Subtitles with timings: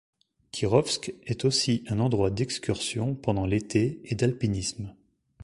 [0.51, 4.95] Kirovsk est aussi un endroit d'excursions pendant l'été et d'alpinisme.